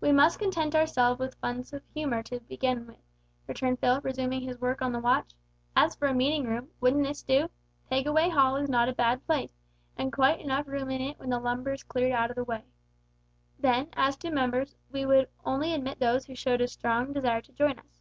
[0.00, 2.98] "We must content ourselves with funds of humour to begin with,"
[3.46, 5.34] returned Phil, resuming his work on the watch.
[5.76, 7.48] "As for a meeting room, wouldn't this do?
[7.88, 9.52] Pegaway Hall is not a bad place,
[9.96, 12.64] and quite enough room in it when the lumber's cleared out o' the way.
[13.56, 17.52] Then, as to members, we would only admit those who showed a strong desire to
[17.52, 18.00] join us."